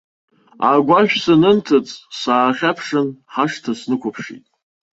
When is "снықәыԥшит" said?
3.79-4.43